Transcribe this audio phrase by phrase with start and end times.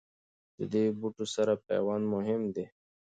[0.57, 2.65] د دې بوټو سره پیوند مهم دی.